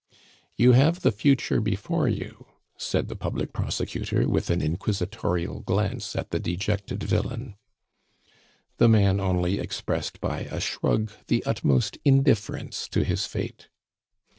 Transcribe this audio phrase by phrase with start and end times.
[0.57, 6.31] "You have the future before you," said the public prosecutor, with an inquisitorial glance at
[6.31, 7.53] the dejected villain.
[8.77, 13.69] The man only expressed by a shrug the utmost indifference to his fate.